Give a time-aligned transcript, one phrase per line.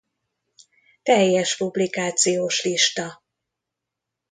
[1.03, 3.23] Teljes publikációs lista